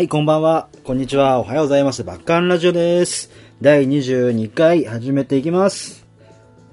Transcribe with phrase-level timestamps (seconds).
[0.00, 0.70] はい、こんばんは。
[0.82, 1.40] こんにちは。
[1.40, 2.04] おはようございます。
[2.04, 3.30] バッカンラジオです。
[3.60, 6.06] 第22回始めていきます。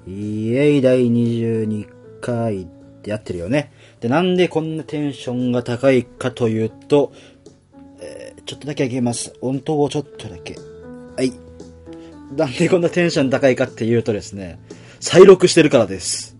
[0.06, 1.86] イエイ、第22
[2.22, 2.66] 回っ
[3.02, 3.70] てやってるよね。
[4.00, 7.12] で、なんでこんなテンションが高いかというと、
[8.00, 9.34] えーちょっとだけ上げます。
[9.42, 10.56] 音頭をちょっとだけ。
[11.14, 11.30] はい。
[12.34, 14.58] なんでこんなテンション高いかっていうとですね、
[15.00, 16.34] 再録してるからです。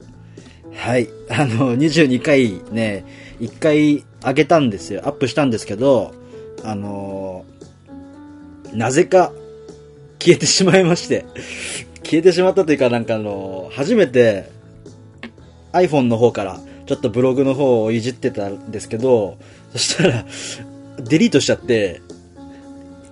[0.75, 1.11] はい。
[1.29, 3.05] あの、22回ね、
[3.41, 5.03] 1回上げたんですよ。
[5.05, 6.15] アップしたんですけど、
[6.65, 7.45] あの
[8.73, 9.33] なぜか
[10.19, 11.25] 消えてしまいまして。
[12.05, 14.51] 消えてしまったというか、なんかあの初めて
[15.73, 19.37] iPhone の方からちょっとブログの方をいじってたんですけど、
[19.73, 20.25] そしたら、
[21.01, 22.01] デリートしちゃって、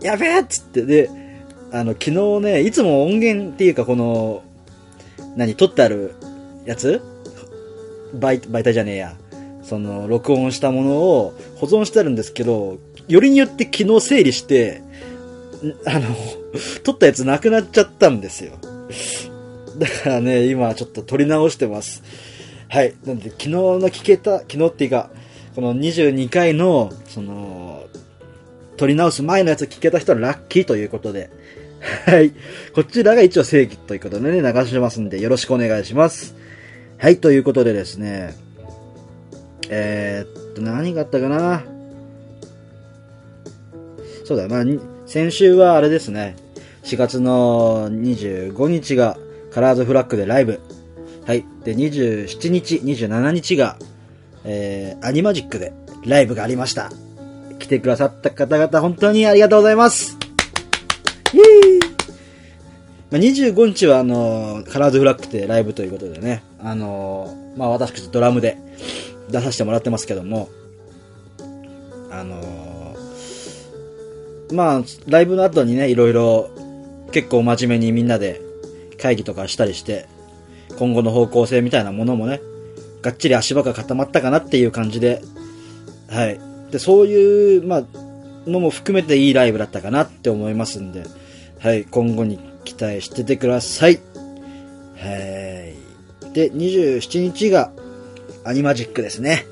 [0.00, 1.10] やべえっつって、で、
[1.72, 4.42] あの、昨日ね、いつも音源っていうかこの、
[5.36, 6.14] 何、撮ってある
[6.64, 7.02] やつ？
[8.14, 9.14] 媒媒体じゃねえや。
[9.62, 14.82] その、録音したものを保存してあるんですけど、よりによって昨日整理して、
[15.86, 16.14] あの、
[16.82, 18.52] 撮ったやつなくなっちゃったんですよ。
[19.78, 22.02] だからね、今ちょっと撮り直してます。
[22.68, 22.94] はい。
[23.04, 25.10] なんで、昨日の聞けた、昨日っていうか、
[25.54, 27.84] この22回の、その、
[28.77, 31.30] 撮り直す前のやつ聞けた人はラッキーということで、
[32.06, 32.32] はい。
[32.74, 36.34] こちらが一応正義ということでね、流しますんで、よろしくお願いします。
[36.98, 38.34] はい、ということでですね、
[39.68, 41.75] えー、っと、何があったかな？
[44.27, 44.64] そうだ、まあ、
[45.06, 46.34] 先週はあれですね、
[46.82, 49.16] 4月の25日が
[49.52, 50.60] カラーズフラッグでライブ。
[51.24, 51.44] はい。
[51.62, 53.78] で、27日、27日が、
[54.42, 55.72] えー、アニマジックで
[56.05, 56.91] ライブがありました。
[57.60, 60.18] 来てくださった方々、本当にありがとうございます。
[61.33, 61.80] イエーイ
[63.12, 68.58] まあ、25日はあのカラーズフラッグでライブということでね、あのまあ私ドラムで
[69.30, 70.48] 出させてもらってますけども、
[72.11, 72.76] あの
[74.52, 76.51] まあ、ライブの後にね、いろいろ
[77.12, 78.40] 結構真面目にみんなで
[79.01, 80.07] 会議とかしたりして、
[80.79, 82.40] 今後の方向性みたいなものもね、
[83.02, 85.23] がっちり足場が固まったかなっていう感じで、
[86.08, 86.40] はい。
[86.70, 87.84] で、そういう、まあ、
[88.46, 91.05] のも含めていいライブだったかなって思いますんで、
[91.61, 91.84] はい。
[91.84, 94.01] 今後に期待しててください。
[94.96, 95.11] は
[96.23, 96.33] い。
[96.33, 97.73] で、27日が
[98.45, 99.46] アニマジックですね。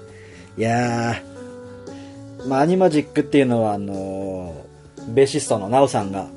[0.56, 4.63] いやー、まあ、アニマジックっていうのは、あの
[5.08, 6.28] ベーシストのナオさんが、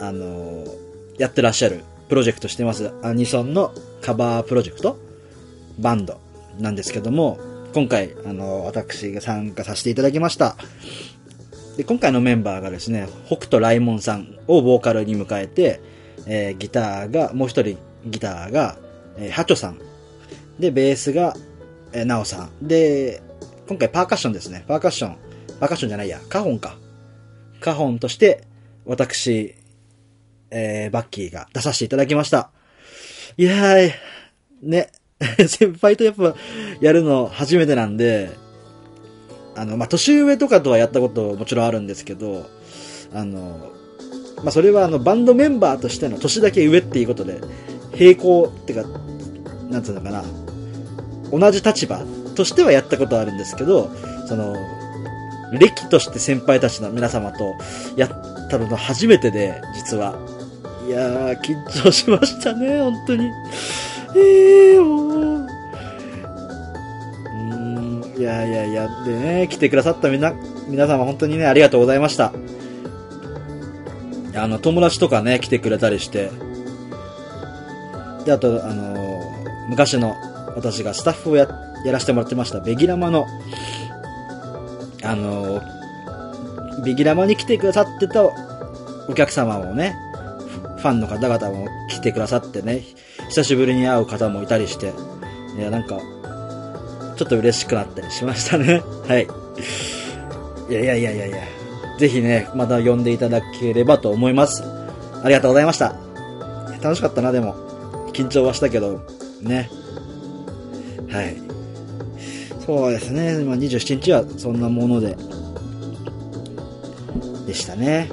[0.00, 0.82] あのー
[1.18, 4.98] やってらっしゃるプロジェクトしてます、アニソンのカバープロジェクト
[5.78, 6.18] バンド
[6.58, 7.38] なんですけども、
[7.74, 10.56] 今回、あのー私が参加させていただきました。
[11.76, 15.80] で、今回のメンバーがですね、北斗ライモンさんをボーカルに迎えて、
[16.26, 18.76] えーギターが、もう一人ギターが、
[19.16, 19.78] えーハチョさん。
[20.58, 21.36] で、ベースが、
[21.92, 22.66] えーナオさん。
[22.66, 23.22] で、
[23.68, 24.64] 今回パーカッションですね。
[24.66, 25.16] パーカッション。
[25.60, 26.20] パーカッションじゃないや。
[26.28, 26.76] カホンか。
[27.62, 28.44] カホンとして、
[28.84, 29.54] 私、
[30.50, 32.50] えーバッキーが出させていただきました。
[33.38, 33.92] いやー、
[34.62, 34.90] ね、
[35.48, 36.34] 先輩とやっぱ
[36.80, 38.30] やるの初めてなんで、
[39.54, 42.46] あの、まあ、年上とかとはやったこともちろんあるんですけど、
[43.14, 43.70] あの、
[44.38, 47.40] まあ、それはあの、バンドメンバーとしての年だけ上っていうことで、
[47.98, 48.84] 並行ってか、
[49.70, 50.24] なんつうのかな、
[51.30, 52.02] 同じ立場
[52.34, 53.90] としてはやったことあるんですけど、
[54.26, 54.56] その、
[55.58, 57.54] 歴として先輩たちの皆様と
[57.96, 60.18] やったの初めてで、実は。
[60.86, 63.30] いやー、緊張しましたね、本当に。
[64.16, 65.46] えー、もう。
[67.30, 70.34] うん、いやいやいや、でね、来てくださったみな、
[70.68, 72.32] 皆様本当にね、ありがとうございました。
[74.34, 76.30] あの、友達とかね、来てくれたりして。
[78.24, 79.02] で、あと、あのー
[79.68, 80.16] 昔の、
[80.54, 81.48] 私がスタッフをや、
[81.84, 83.26] やらせてもらってました、ベギラマの、
[85.04, 85.60] あの
[86.84, 89.96] ビギラマに来てくださってたお客様もね、
[90.78, 92.82] ファンの方々も来てくださってね、
[93.28, 94.92] 久しぶりに会う方もいたりして、
[95.56, 95.98] いや、なんか、
[97.16, 98.82] ちょっと嬉しくなったりしましたね。
[99.06, 99.28] はい。
[100.70, 101.36] いやいやいやいや、
[101.98, 104.62] ぜひね、また呼んでいただければと思います。
[105.22, 105.94] ありがとうございました。
[106.82, 107.54] 楽しかったな、でも。
[108.12, 109.00] 緊張はしたけど、
[109.40, 109.70] ね。
[111.10, 111.51] はい。
[112.64, 113.38] そうですね。
[113.44, 115.16] まあ、27日はそんなもので、
[117.46, 118.10] でしたね。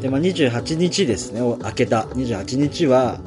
[0.00, 3.18] で、まあ、28日ですね、明けた28日は、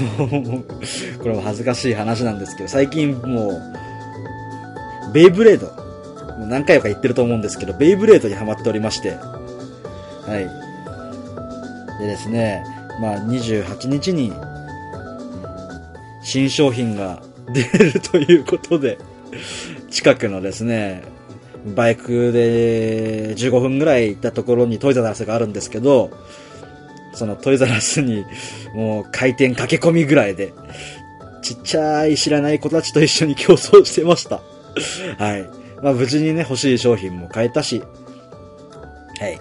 [1.22, 5.66] これも恥ずかしい話なんですけど、最近もう、ベイブレード、
[6.38, 12.00] もう何回か言ってると思うんですけど、ベイブレードにハマっておりまして、はい。
[12.00, 12.62] でですね、
[13.00, 14.32] まあ、28日に、
[16.22, 17.62] 新商品が出
[17.92, 18.98] るということで、
[19.90, 21.02] 近くのですね、
[21.74, 26.10] バイクで15分ぐらい行ったところにトイザラスがあるんですけど、
[27.14, 28.24] そのトイザラスに
[28.74, 30.52] もう回転駆け込みぐらいで、
[31.42, 34.40] ちっちゃい知らない子たちと一緒に競争してました。
[35.18, 35.42] はい。
[35.82, 37.82] まあ無事にね、欲しい商品も買えたし、
[39.18, 39.40] はい。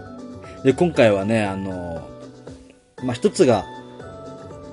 [0.64, 2.08] で、今回はね、あの、
[3.04, 3.66] まあ一つが、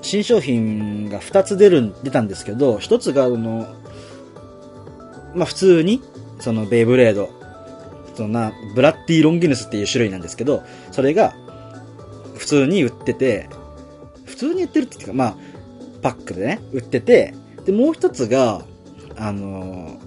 [0.01, 3.67] 新商品が2つ出る、出たんですけど、1つが、あの、
[5.35, 6.01] まあ普通に、
[6.39, 7.29] そのベイブレード、
[8.15, 11.35] そのな、ブラッディ・ロンギヌスっていう種類なんですけど、それが、
[12.35, 13.49] 普通に売ってて、
[14.25, 15.37] 普通に売ってるっていうか、まあ、
[16.01, 17.33] パックでね、売ってて、
[17.65, 18.63] で、もう一つが、
[19.19, 19.97] あの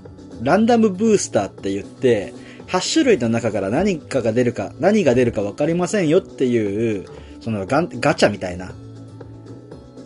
[0.40, 2.32] ランダムブースターって言って、
[2.68, 7.06] 8種類の中から何かが出るか、何が出るか分かりませんよっていう、
[7.40, 8.72] そのガガチャみたいな、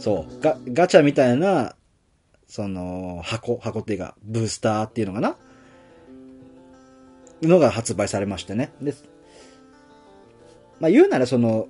[0.04, 0.40] そう、
[0.74, 1.74] ガチャみたいな、
[2.46, 5.36] その、箱、箱っていうか、ブースターっていうのかな？
[7.40, 8.70] のが発売されましてね。
[8.82, 8.92] で、
[10.78, 11.68] まあ言うならその、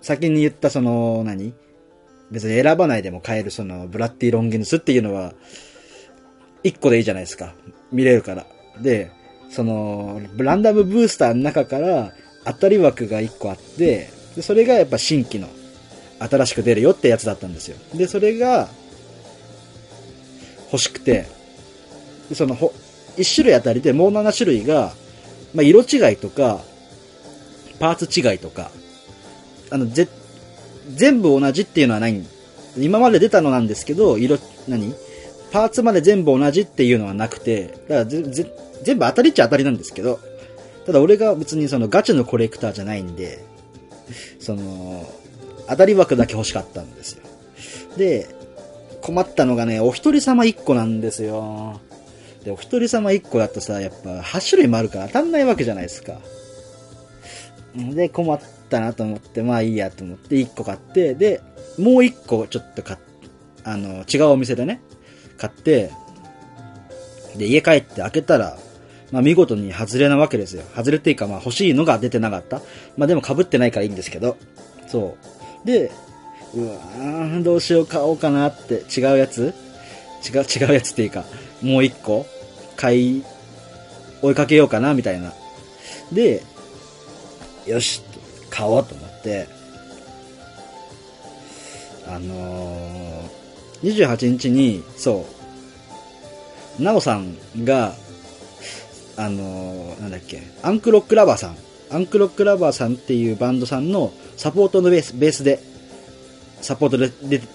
[0.00, 1.54] 先に言ったその何、
[2.32, 5.32] 別に選ばないでも買えるそのブラッディ・ロンギヌスっていうのは、
[6.64, 7.54] 1個でいいじゃないですか。
[7.92, 8.46] 見れるから。
[8.80, 9.12] で、
[9.48, 12.12] その、ランダムブースターの中から
[12.44, 15.48] 当たり枠が1個あって、でそれがやっぱ新規の
[16.18, 17.76] 新しく出るよってやつだったんですよ。
[17.94, 18.68] で、それが
[20.72, 21.26] 欲しくて、
[22.28, 22.72] でそのほ、
[23.16, 24.92] 1種類当たりでもう7種類が、
[25.54, 26.60] まあ、色違いとか、
[27.78, 28.70] パーツ違いとか、
[29.70, 30.08] あの、ぜ、
[30.94, 32.22] 全部同じっていうのはない。
[32.76, 34.94] 今まで出たのなんですけど、色、何？
[35.50, 40.20] パーツまで全部同じっていうのはなくて、だからぜぜ全部当たりっちゃ当たりなんですけど、
[40.84, 43.44] ただ俺が別にそのガチのコレクターじゃないんで、
[44.40, 45.06] その、
[45.68, 47.22] 当たり枠だけ欲しかったんですよ。
[47.96, 48.28] で、
[49.02, 51.80] 困ったのがね、お一人様一個なんですよ。
[52.44, 56.18] で、お一人様一個だとさ、やっぱ8種類もあるから当たんないわけじゃないですか。
[57.74, 61.40] で、困ったなと思って、まあいいやと思って1個買って、で、
[61.78, 62.98] もう1個ちょっと買っ、
[63.64, 64.80] あの、違うお店でね、
[65.36, 65.90] 買って、
[67.36, 68.58] で、家帰って開けたら、
[69.12, 70.64] まあ見事に外れなわけですよ。
[70.74, 72.62] 外れっていうか、まあ欲しいのが出てなかった。
[72.96, 74.36] まあでも被ってないからいいんですけど、
[74.86, 75.37] そう。
[75.64, 75.90] で、
[76.54, 79.54] うわーどうしよう買おうかなって違うやつ？
[80.26, 81.24] 違う、違うやつっていうか、
[81.62, 82.26] もう一個？
[82.76, 83.24] 買い、
[84.22, 85.32] 追いかけようかなみたいな。
[86.12, 86.42] で、
[87.66, 88.02] よし、
[88.50, 89.48] 買おうと思って、
[92.06, 95.26] あのー、28日に、そ
[96.78, 97.94] う、なおさんが、
[99.16, 101.56] あのー、なんだっけ、アンクロックラバーさん、
[101.90, 105.60] アンクロックラバーさんっていうバンドさんのサポートのベース、ベースで、
[106.60, 107.46] サポートで、で、 ちょっ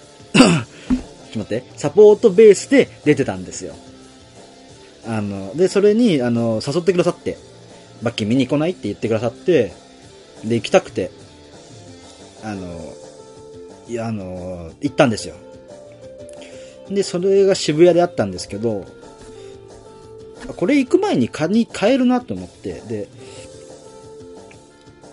[1.32, 3.74] と待って、サポートベースで出てたんですよ。
[5.06, 7.38] あの、で、それに、あの、誘ってくださって、
[8.02, 9.72] バッキー見に来ないって言ってくださって、
[10.44, 11.10] で、行きたくて、
[12.42, 12.92] あの、
[13.88, 15.34] いや、あの、行ったんですよ。
[16.88, 18.84] で、それが渋谷であったんですけど、
[20.56, 23.08] これ行く前に買に買えるなと思って、で、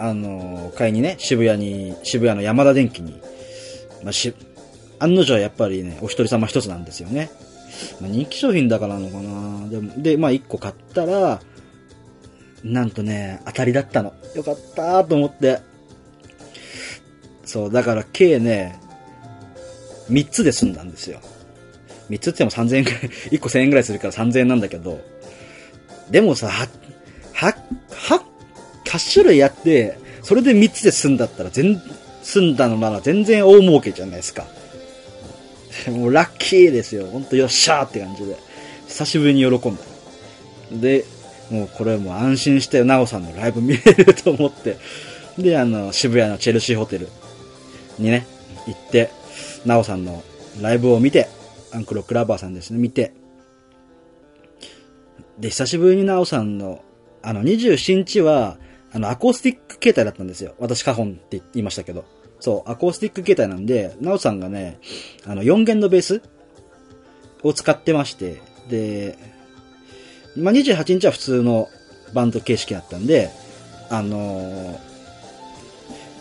[0.02, 3.22] あの、買いにね、渋谷に、渋谷の山田電機に、
[4.04, 4.34] まあ、し、
[5.00, 7.30] 案の定やっぱりね、お一人様一つなんですよね。
[8.00, 11.40] まあ、人気商品だからなのかなでも、で、まあ一個買ったら、
[12.64, 14.14] なんとね、当たりだったの。
[14.36, 15.60] よかったと思って。
[17.46, 18.80] そう、だから計ね、
[20.10, 21.20] 3つで済んだんですよ。
[22.10, 23.02] 3つっても3000円くらい、
[23.38, 25.00] 1個1000円くらいするから3000円なんだけど、
[26.10, 26.68] でもさ、は、
[27.34, 27.56] は、
[27.92, 28.24] は、
[28.92, 31.82] 8種類やって、それで3つで済んだったら全、
[32.24, 34.46] 済んだのなら全然大儲けじゃないですか。
[35.88, 37.08] もうラッキーですよ。
[37.08, 38.36] ほんとよっしゃーって感じで。
[38.88, 39.82] 久しぶりに喜んだ。
[40.74, 41.06] で、
[41.50, 44.78] もうこれもう安心してなおさんのライブ見れると思って、
[45.38, 47.08] で、あの、渋谷のチェルシーホテル
[47.98, 48.28] にね、
[48.68, 49.10] 行って、
[49.66, 50.24] なおさんの
[50.62, 51.30] ライブを見て、
[51.72, 53.14] アンクロクラバーさんですね、見て、
[55.40, 56.84] で、久しぶりになおさんの、
[57.22, 58.58] あの、27日は、
[58.94, 60.54] あの、アコースティック携帯だったんですよ。
[60.60, 62.06] 私、カホンって言いましたけど。
[62.40, 64.80] そう、アコースティック携帯なんで、なおさんがね、
[65.26, 66.22] あの、4弦のベース
[67.44, 69.18] を使ってまして、で、
[70.36, 71.70] まあ、28日は普通の
[72.14, 73.30] バンド形式だったんで、
[73.90, 74.80] あのー、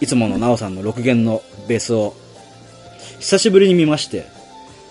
[0.01, 2.15] いつものなおさんの6弦のベースを
[3.19, 4.27] 久しぶりに見まして、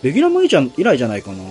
[0.04, 1.44] レギュラーマイちゃん以来じゃないかな。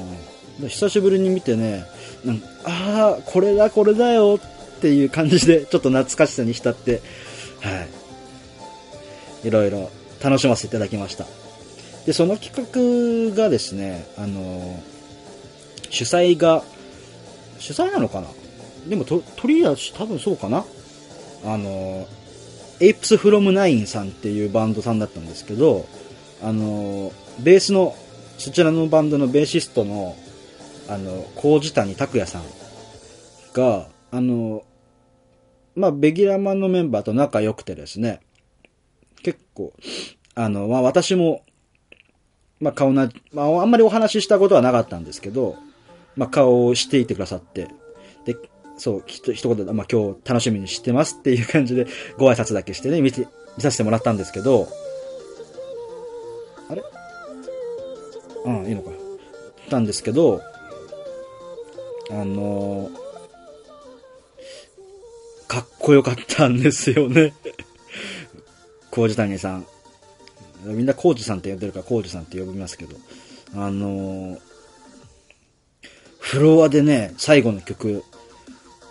[0.68, 1.85] 久しぶりに見てね、
[2.25, 4.40] なんああ、これだ、これだよ
[4.78, 7.02] っていう感じで、ちょっと懐かしさに浸って、
[7.61, 7.87] は
[9.44, 9.49] い。
[9.49, 9.90] いろいろ
[10.23, 11.26] 楽しませていただきました。
[12.06, 14.80] で、その企画がですね、あの、
[15.90, 16.62] 主催が、
[17.58, 18.28] 主催なのかな？
[18.88, 20.64] でもと、トリだし多分そうかな？
[21.44, 22.06] あの、
[22.80, 25.87] エイプスフロムナインさんっていうバンドさんだったんですけど、
[26.42, 27.97] あの、ベースの、
[28.38, 30.16] そちらのバンドのベーシストの、
[30.88, 32.42] あの、麹谷拓也さん
[33.52, 34.62] が、あの、
[35.78, 38.20] まあ、ベギラマンのメンバーと仲良くてですね、
[39.23, 39.73] 結構、
[40.35, 41.42] あの、まあ、私も、
[42.61, 45.56] まあ、顔な、まあ、あんまりお話ししたことはなかったんですけど、
[46.16, 47.68] まあ、顔をしていてくださって、
[48.25, 48.37] で、
[48.76, 54.68] そう、ひと、一言で、まあ、今日楽しみにしてますっていう感じで、ご挨拶だけしてね、見て、見させてもらったんですけど、
[56.68, 56.82] あれ？
[58.44, 58.90] うん、いいのか。
[59.70, 60.40] たんですけど、
[62.11, 63.07] あのー、
[65.88, 67.33] こよかったんですよね。
[68.90, 69.66] コウジ谷さん。
[70.64, 72.95] みんなコウジさんって呼んでるからコウジさんって呼びますけど、
[73.54, 74.38] あのー、
[76.18, 78.04] フロアでね、最後の曲、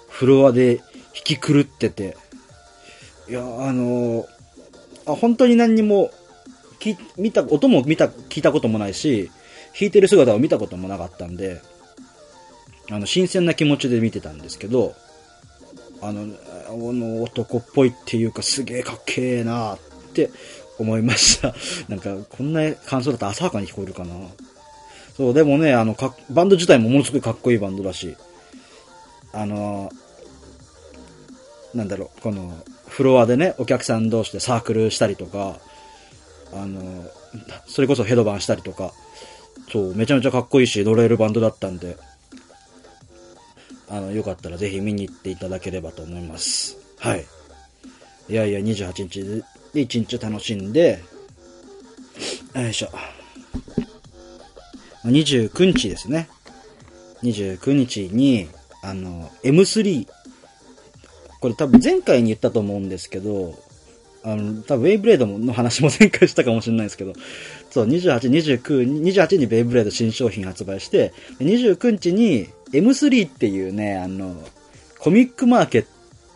[0.10, 0.86] フロアで弾
[1.24, 2.18] き狂ってて、
[3.30, 4.25] いや、あのー、
[5.06, 6.10] あ本当に何にも、
[6.80, 9.30] き、見た、音も見た、聞いたこともないし、
[9.80, 11.62] 弾いてる姿を見たこともなかったんで、
[12.89, 14.96] あの、新鮮な気持ちで見てたんですけど、
[16.01, 19.80] あの、あの男っぽいっていうかすげえかっけえなっ
[20.13, 20.30] て
[20.77, 21.56] 思いました。
[21.89, 24.13] なんか、こんな感想だと浅はかに聞こえるかな。
[25.16, 28.16] そう、でもね、あの、かバンド自体もものすごいかっこいいバンドだし、
[29.34, 29.92] あの
[31.74, 35.60] なんだろう、この、フロアでね、お客さん同士でサークルしたりとか、
[36.54, 36.82] あの、
[37.68, 38.94] それこそヘドバンしたりとか、
[39.72, 41.98] そう、めちゃめちゃかっこいいし、乗れるバンドだったんで、
[43.89, 46.77] あの、よかったらぜひ見に行っていただければと思います。
[47.00, 47.25] はい。
[48.29, 49.24] いやいや、28日
[49.74, 51.03] で1日楽しんで、
[52.56, 52.89] よいしょ。
[55.06, 56.29] 29日ですね。
[57.24, 58.50] 29日に、
[58.84, 60.08] あの、M3
[61.39, 63.53] これ多分前回に言ったと思うんですけど、
[64.24, 67.13] あの、多分ベイブレードの話も前回したかもしれないですけど、
[67.70, 68.29] そう、28、
[68.62, 74.36] 29、28にベイブレード新商品発売して、29日に M3 っていうね、あの、
[75.00, 75.86] コミックマーケッ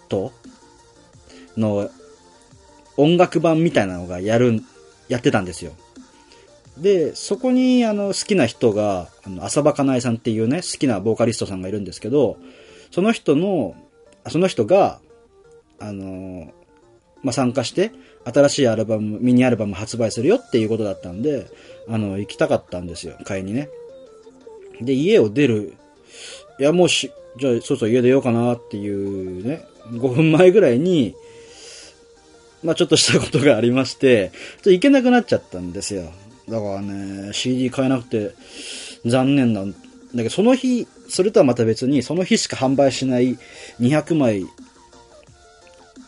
[0.09, 0.31] ト
[1.57, 1.89] の
[2.97, 4.61] 音楽版みたいなのがやる、
[5.07, 5.73] やってたんですよ。
[6.77, 12.37] で、そこにあの好きな人が、あの、浅場かなえさんっていうね、好きなボーカリストさんがいるんですけど、
[12.91, 13.75] その人の
[14.29, 14.99] その人が、
[15.79, 16.51] あの
[17.23, 17.91] まあ、参加して、
[18.25, 21.47] 新しいアルバム、ミニアルバム発売するよっていうことだったんで、
[21.87, 23.69] あの、行きたかったんですよ、買いにね。
[24.79, 25.73] で、家を出る、
[26.59, 31.15] いや、もうし、じゃあ、そうそう家出ようかなっていうね、5分前ぐらいに、
[32.63, 36.11] まあ、ちょっとしたことがありまして、ちょっと行けなくなっちゃったんですよ。
[36.49, 38.31] だからね、CD 買えなくて、
[39.05, 39.77] 残念なんだ
[40.17, 43.37] けど、その日、それとはまた別に、その日しか販売しない
[43.79, 44.45] 200枚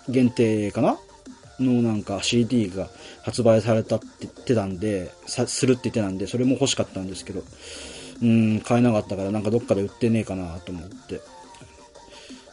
[0.09, 1.00] 限定かな？
[1.59, 2.89] のなんか CD が
[3.21, 7.43] 発売されたって言ってたんで、さするって言ってたんで、それも欲しかったんですけど、
[8.23, 11.19] うん、買えなかったからなんかどっかで売ってねえかなと思って。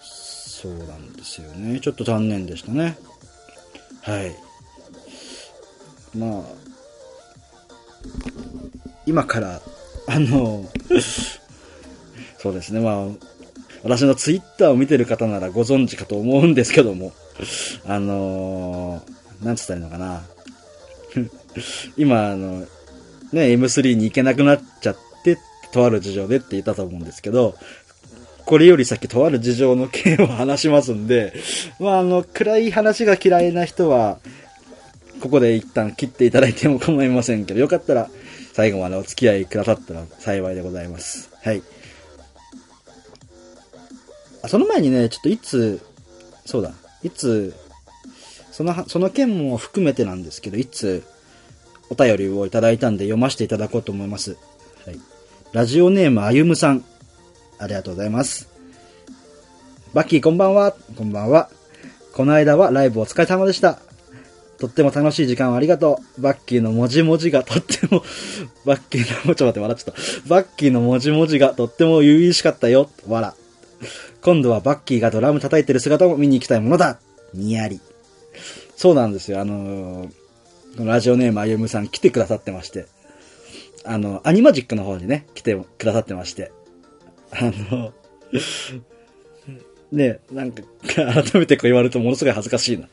[0.02, 1.80] そうなんですよね。
[1.80, 2.98] ちょっと残念でしたね。
[4.02, 4.34] はい。
[6.18, 6.42] まあ、
[9.06, 9.62] 今から、
[10.06, 10.68] あの、
[12.38, 13.06] そうですね、まあ、
[13.84, 17.12] 私のツイッターを見てる方ならご存知かと思うんですけども、
[17.86, 20.22] あのー、なんつったらいいのかな。
[21.96, 22.66] 今、あの、
[23.32, 25.09] ね、M3 に行けなくなっちゃって、
[25.72, 27.54] とある事情でって言ったと思うんですけど、
[28.44, 31.34] これより先とある事情の件を話しますんで、
[31.78, 34.18] まあ、あの、暗い話が嫌いな人は、
[35.20, 38.10] ここで一旦切っていただいても構いませんけど、よかったら
[38.52, 41.30] 最後までお付き合いくださったら幸いでございます。
[41.42, 41.62] はい。
[44.42, 45.80] あ、その前にね、ちょっといつ、
[46.46, 46.72] そうだ、
[47.02, 47.54] いつ、
[48.50, 51.04] その、その件も含めてなんですけど、いつ、
[51.90, 54.36] お便りをいただいたんで読ませていただこうと思います。
[54.86, 55.00] はい。
[55.52, 56.84] ラジオネームあゆむさん。
[57.58, 58.48] ありがとうございます。
[59.92, 60.76] バッキーこんばんは。
[60.96, 61.50] こんばんは。
[62.12, 63.80] この間はライブお疲れ様でした。
[64.60, 66.22] とっても楽しい時間をありがとう。
[66.22, 68.04] バッキーの文字文字がとっても、
[68.64, 70.28] バッキーの、 ちょっと待って、笑っちゃった。
[70.28, 72.88] バッキーの文字文字がとっても優々しかったよ。
[73.08, 73.34] わら。
[74.22, 77.00] 今度はバッキーがドラム叩いてる姿を見に行きたいものだ
[77.34, 77.80] にやり。
[78.76, 79.40] そうなんですよ。
[79.40, 80.08] あのー、
[80.76, 82.86] このラジオネームあゆむさん来てくださってまして。
[83.90, 86.52] あの、アニマジックの方にね、来てくださってまして。
[87.32, 87.92] あの、
[89.90, 92.88] ね、なんか、改めてこう言われるとものすごい恥ずかしいな。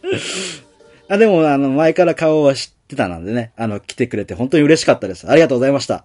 [1.08, 5.30] あ、でも、あの、前から顔は知ってたなんでね、あの、来てくれて本当に嬉しかったです。
[5.30, 6.04] ありがとうございました。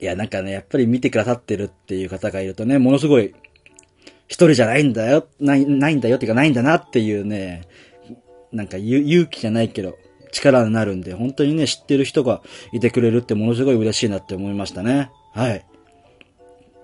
[0.00, 3.32] いや、なんかね、やっぱり見てくださってるっていう方がいるとね、ものすごい
[4.26, 7.62] 一人じゃないんだよ、ない、ないんだよっていうかないんだなっていうね、
[8.50, 9.96] なんか勇気じゃないけど、
[10.32, 15.10] 力になるんで、本当にね、知ってる人がいてくれるってものすごい嬉しいなって思いましたね。
[15.32, 15.64] はい。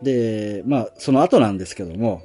[0.02, 2.22] で、まあ、その後なんですけども、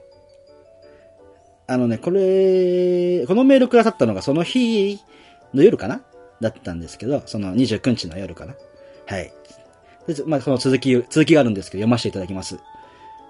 [1.68, 5.00] あのね、これ、このメールくださったのがその日
[5.54, 6.02] の夜かな？
[6.42, 8.56] だったんですけど、その29日の夜かな？
[9.06, 9.32] はい。
[10.08, 12.60] で、まあ、その続き、続きがあるんですけど、読ませていただきます。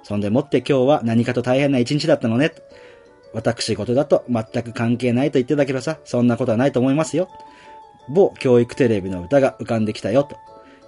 [0.04, 2.52] そんでもって今日は何かと大変な一日だったのね。
[3.34, 7.30] 私事だと全く関係ないと言ってたけどさ、そんなことはないと思いますよ。
[8.10, 10.38] 某教育テレビの歌が浮かんできたよと。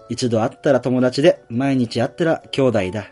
[0.09, 3.09] 一度会ったら友達で、毎日会ったら兄弟だ。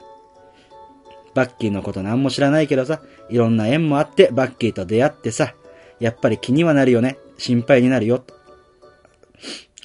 [1.34, 5.56] バッキーのこと何も知らないけどさ、いろんな縁もあってバッキーと出会ってさ、
[6.00, 7.18] やっぱり気にはなるよね。
[7.38, 8.20] 心配になるよ。
[8.20, 8.34] と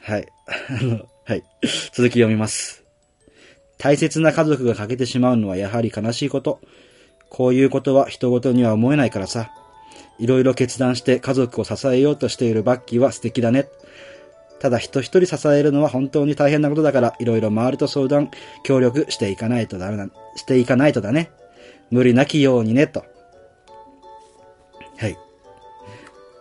[0.02, 0.28] はい。
[0.68, 1.44] あの、はい。
[1.92, 2.84] 続き読みます。
[3.78, 6.60] 大切な家族が欠けてしまうのはやはり悲しいこと。
[7.28, 9.50] こういうことは人事には思えないからさ。
[10.18, 13.66] いろいろ決断して家族を支えようとしているバッキーは素敵だね。
[14.58, 18.30] ただ人一人支えるのは本当に大変なことだから、いろいろ周りと相談、
[18.62, 21.30] 協力していかないとダメだ、していかないとだね。
[21.90, 23.04] 無理なきようにね、と。
[24.96, 25.16] はい。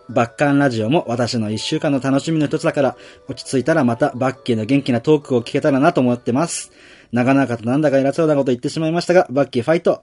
[0.08, 2.96] バッカンラジオも私の一週間の楽しみの一つだから、
[3.28, 6.72] 落ち着いたらまたバッキーの元気なトークを聞けたらなと思ってます。
[7.12, 10.02] 長々となんだか偉そうなこと言ってしまいましたが、バッキーファイト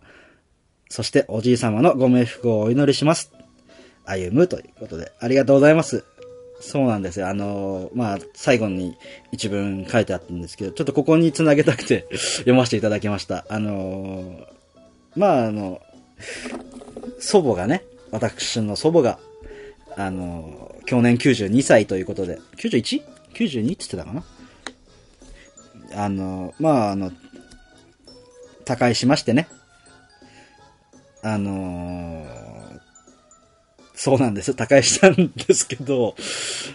[0.94, 3.32] そしておじい様のご冥福をお祈りします。
[4.06, 6.06] 歩むということで、ありがとうございます。
[6.64, 7.28] そうなんですよ。
[7.28, 8.98] あの、まあ、最後に
[9.34, 13.46] 一文書いてあったんですけど、ちょっとここに繋げたくて 読ませていただきました。
[13.50, 14.48] あの、
[15.16, 15.82] まあ、あの、
[17.20, 19.20] 祖母がね、私の祖母が、
[19.98, 24.24] あの、去年92歳ということで、91?92 って言ってたかな？
[25.96, 27.12] あの、まあ、あの、
[28.64, 29.50] 他界しましてね。
[31.26, 32.26] あの
[33.96, 34.54] そうなんです。
[34.54, 36.16] 他界したんですけど、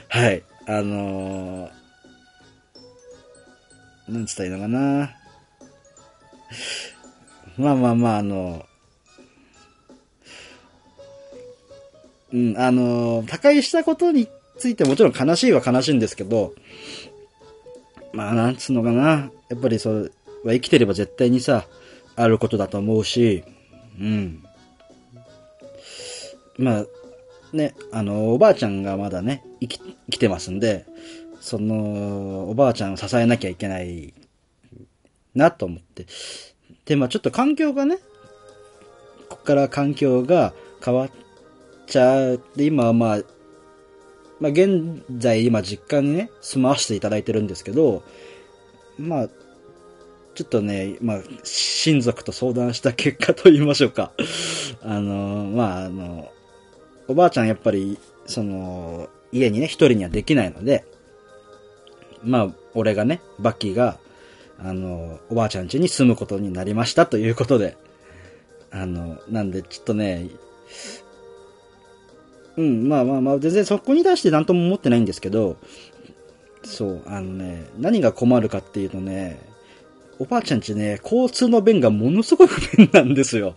[0.09, 0.43] はい。
[0.67, 1.71] あの
[4.09, 5.15] なんつったらいいのかな。
[7.57, 8.65] まあまあまあ、あの、
[12.33, 14.29] うん、あの、他界したことに
[14.59, 16.55] ついてもちろん悲しいは悲しいんですけど、
[18.13, 19.31] まあ、なんつうのかな。
[19.49, 20.13] やっぱりそう、
[20.45, 21.67] 生きてれば絶対にさ、
[22.17, 23.45] あることだと思うし、
[24.01, 24.43] うん。
[26.57, 26.87] まあ、
[27.53, 30.87] ね、あの、おばあちゃんがまだね、生き、生きてますんで、
[31.41, 34.15] その、おばあちゃんを支えなきゃいけない
[35.35, 36.07] なと思って。
[36.85, 37.99] で、まあちょっと環境がね、
[39.29, 40.53] こっから環境が
[40.85, 41.11] 変わっ
[41.87, 42.43] ちゃう。
[42.57, 43.23] で、今はまあ、
[44.41, 48.03] まあ現在今実家にね、住まわせていただいてるんですけど、
[48.99, 49.29] まあ、
[50.35, 54.13] ちょっとね、まあ、親族と相談した結果と言いましょうか。
[54.83, 56.31] あの、まあ、あの、
[57.09, 60.85] おばあちゃんやっぱり、その、家にね、一人にはできないので、
[62.23, 63.99] まあ、俺がね、バッキーが、
[64.59, 67.77] あの、おばあちゃん家に住むことになりましたということで、
[68.71, 70.29] あの、なんで、ちょっとね、
[72.57, 75.57] うん、まあまあまあ、全然そこに対して何とも思ってないんですけど、
[76.65, 79.41] そう、あのね、何が困るかっていうとね、
[80.19, 83.55] おばあちゃんちね、交通の便がものすごい不便なんですよ。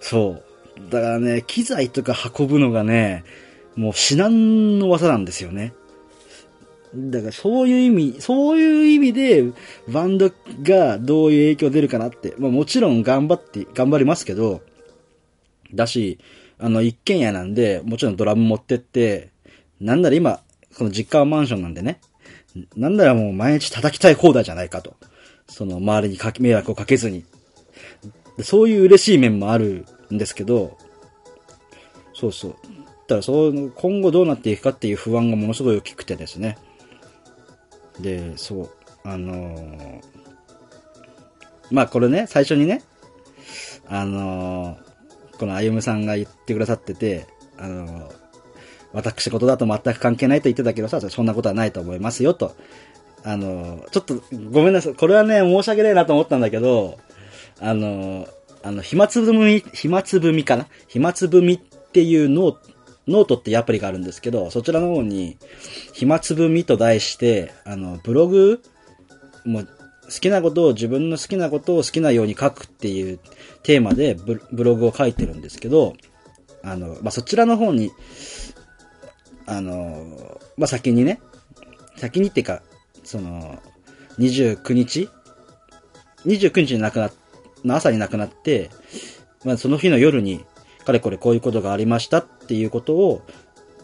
[0.00, 0.43] そう。
[0.90, 3.24] だからね、機材とか運ぶのがね、
[3.76, 5.72] もう至難の技なんですよね。
[6.94, 9.44] だからそういう意味、そういう意味で、
[9.88, 10.30] バンド
[10.62, 12.34] がどういう影響出るかなって。
[12.38, 14.62] まあもちろん頑張って、頑張りますけど、
[15.74, 16.18] だし、
[16.58, 19.30] あの、一軒家なんで、もちろんドラム持ってって、
[19.80, 20.40] なんなら今、
[20.78, 22.00] この実家はマンションなんでね、
[22.76, 24.94] なんならもう毎日叩きたい放題じゃないかと。
[25.48, 27.24] その周りにか迷惑をかけずに。
[28.42, 30.76] そういう嬉しい面もあるんですけど、
[32.14, 32.56] そうそう。
[33.06, 36.56] だそう、今後どうなっていくかっていう不安がものすごい大きくてですね。
[38.00, 38.70] で、そう、
[39.04, 40.02] あのー、
[41.70, 42.82] まあこれね、最初にね、
[43.86, 47.26] あのー、このあゆむさんが言ってくださってて、
[47.58, 48.14] あのー、
[48.92, 52.54] 私事だと全く関係ないと言ってたけどさ、そんなことはないと思いますよと。
[53.24, 54.94] あの、ちょっとごめんなさい。
[54.94, 56.98] これはね、申し訳ないなと思ったんだけど、
[57.60, 58.28] あの、
[58.64, 60.66] あの、暇つぶみ、暇つぶみかな？
[60.88, 62.56] 暇つぶみっていうノー
[63.06, 65.36] ノートっていうアプリがあるんですけど、そちらの方に、
[65.92, 68.62] 暇つぶみと題して、あの、ブログ、
[69.44, 73.20] も、好きなことを、自分の好きなことを好きなように書くっていう
[73.62, 75.94] テーマでブログを書いてるんですけど、
[76.62, 77.90] あの、まあ、そちらの方に、
[79.44, 81.20] あの、まあ、先にね、
[81.96, 82.62] 先にっていうか、
[83.02, 83.58] その、
[84.18, 85.10] 29日
[86.24, 87.23] ?29 日に亡くなった
[87.64, 88.70] の朝に亡くなって、
[89.44, 90.44] まあその日の夜に、
[90.84, 93.22] かれこれこういうことがありましたっていうことを、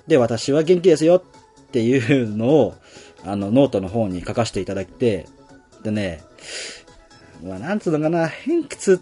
[0.06, 2.74] で、私は元気ですよっていうのを、
[3.24, 5.26] あの、ノートの方に書かせていただいて、
[5.82, 6.22] でね、
[7.42, 9.00] まあ、なんつうのかな、偏屈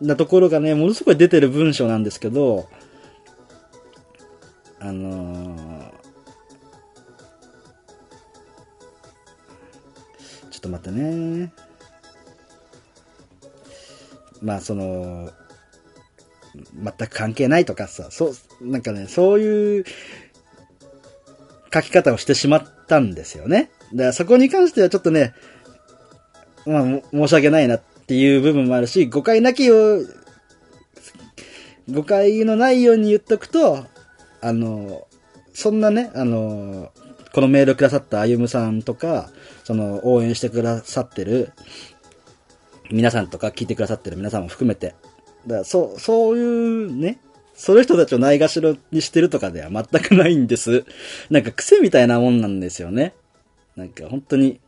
[0.00, 2.68] なところがね、ものすごい出てる文章なんですけど、
[4.78, 5.90] あのー、
[10.50, 11.52] ちょっと待ってね。
[14.46, 15.32] まあ、その、
[16.54, 19.84] 全く関係ないとかさ、そう、なんかね、そういう
[21.74, 23.70] 書き方をしてしまったんですよね。
[23.92, 25.34] だからそこに関してはちょっとね、
[26.64, 30.00] まあ、申し訳ないなっていう部分もあるし、誤解なきを、
[31.90, 33.84] 誤解のないように言っとくと、
[34.40, 35.08] あの、
[35.54, 36.92] そんなね、あの、
[37.32, 39.30] このメールくださったあゆむさんとか、
[39.64, 41.50] その、応援してくださってる
[42.90, 44.94] 皆さんとか、聞いてくださってる皆さんも含めて、
[45.46, 47.18] だからそう、そういうね、
[47.54, 50.84] そういう人たちをないがしろにしてるとかでは全くないんです。
[51.30, 53.14] なんか癖みたいなもんなんですよね。
[53.76, 54.60] なんか本当に、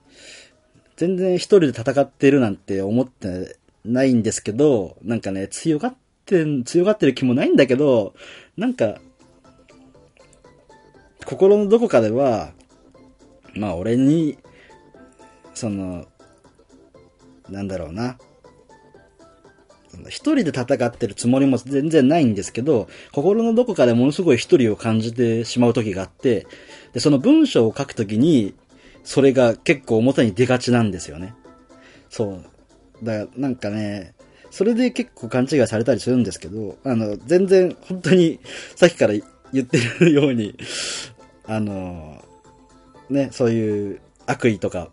[0.96, 5.94] 全然一人で戦ってるなんて思ってないんですけど、なんかね、強がっ
[6.26, 8.14] て強がってる気もないんだけど、
[8.56, 9.00] なんか、
[11.24, 12.52] 心のどこかでは、
[13.54, 14.38] まあ俺に、
[15.54, 16.06] その、
[17.48, 18.18] なんだろうな。
[20.08, 26.46] 一人で戦ってるつもりも全然ないんですけど、心のどこかでものすごい一人を感じてしまう時があって、
[26.92, 28.54] で、その文章を書くときに、
[29.02, 31.34] それが結構表に出がちなんですよね。
[32.10, 32.44] そう。
[33.02, 34.14] だから、なんかね、
[34.50, 38.40] それで結構勘違いされたりするんですけど、あの、全然、本当に、
[38.76, 39.14] さっきから
[39.52, 40.56] 言ってるように、
[41.46, 42.22] あの、
[43.10, 44.90] ね、そういう悪意とか、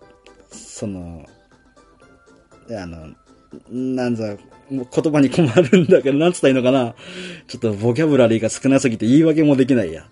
[0.51, 1.25] その、
[2.69, 3.13] あの、
[3.69, 4.35] なんざ、
[4.69, 6.95] もう言葉に困るんだけど、なんつったらいいのかな。
[7.47, 10.07] ちょっとボキャブラリーが少なすぎて言い訳もできないや。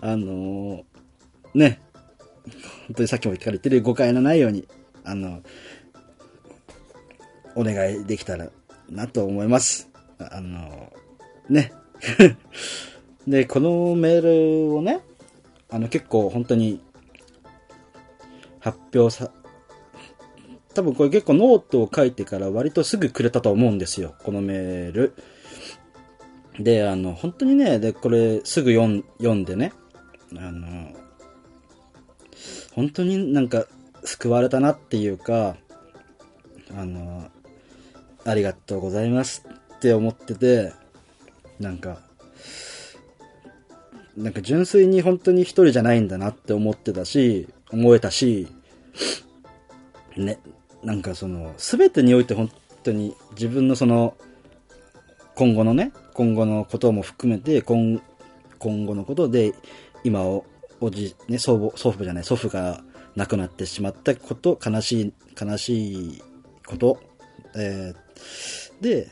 [0.00, 0.84] あの
[1.54, 1.80] ね、
[2.86, 4.66] 本当にさっきも聞かれてる誤解のないように、
[5.04, 5.42] あの、
[7.54, 8.48] お願いできたら
[8.88, 9.88] なと思います。
[10.18, 10.92] あの、
[11.48, 11.72] ね。
[13.26, 15.00] で、このメールをね、
[15.70, 16.80] あの結構本当に
[18.58, 19.30] 発表さ、
[20.78, 24.14] 多分これ結構ノートを書いてから割とすぐくれたと思うんですよ。
[24.22, 25.12] このメール。
[26.60, 29.72] で、あの、本当にね、で、これすぐ読ん読んでね、
[30.36, 30.94] あの、
[32.76, 33.66] 本当になんか
[34.04, 35.56] 救われたなっていうか、
[36.76, 37.28] あの、
[38.24, 40.72] ありがとうございますって思ってて、
[41.58, 41.98] なんか、
[44.16, 48.46] なんか純粋に本当に一人じゃないんだなって思ってたし、思えたし、
[50.16, 50.38] ね、
[50.82, 52.50] なんかその、すべてにおいて本
[52.82, 54.16] 当に自分のその、
[55.34, 58.00] 今後のね、今後のことも含めて、今、
[58.58, 59.54] 今後のことで、
[60.04, 60.44] 今を
[60.80, 62.82] おじ、ね、祖母、祖父じゃない、祖父が
[63.16, 66.22] 亡くなってしまったこと、悲しい、悲しい
[66.66, 67.00] こと、
[67.56, 69.08] えー、で、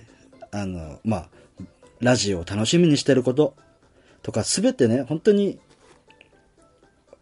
[0.53, 1.29] あの、まあ、
[2.01, 3.55] ラジオを楽しみにしてること
[4.23, 5.59] とか、すべてね、本当に、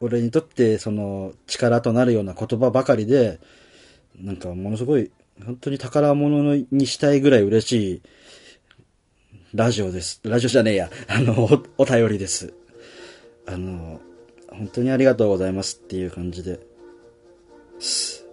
[0.00, 3.40] 俺にとってその力となるような言葉ばかりで、
[4.18, 5.11] なんかものすごい、
[5.44, 8.03] 本当に宝物にしたいぐらい嬉しい
[9.55, 10.20] ラジオです。
[10.24, 10.90] ラジオじゃねえや。
[11.09, 12.53] あの、おお便りです。
[13.46, 14.00] あの、
[14.48, 16.59] 本当にありがとうございますっていう感じで。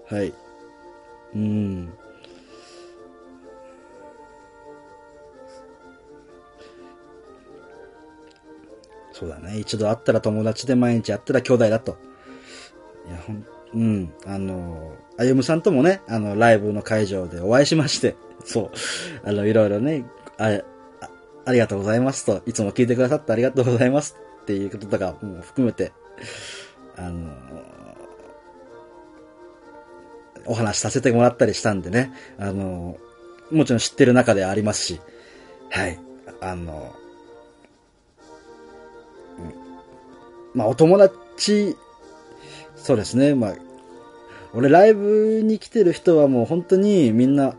[0.09, 0.33] はい。
[1.35, 1.93] うん。
[9.11, 9.59] そうだね。
[9.59, 11.97] 一度会ったら友達で毎日会ったら兄弟だと。
[13.07, 14.13] いや、ほん、うん。
[14.25, 18.71] あの、あゆむさんともね、あの、ライブの会場でお会いしまして、そう。
[19.23, 20.05] あの、いろいろね、
[20.37, 20.61] あ、
[21.45, 25.91] ありがとうございますと、いつも聞いてくださってありがとうございますっていうこととかも含めて、
[26.97, 27.31] あの、
[30.45, 32.97] お話しさせてもらったりしたんでね、あの、
[33.51, 35.01] もちろん知ってる中でありますし、
[35.69, 35.99] はい、
[36.41, 36.95] あの、
[40.53, 41.77] まあ、お友達、
[42.81, 43.55] そうですね、まあ、
[44.53, 47.55] 俺ライブに来てる人はもう本当にみんな、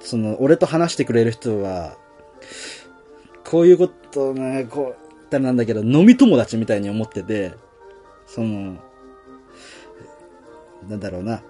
[0.00, 1.96] その、俺と話してくれる人は、
[3.44, 7.52] こういうことね、こう、ったらなんだけど、飲み友達みたいに思ってて、
[8.26, 8.76] その、
[10.88, 11.42] なんだろうな、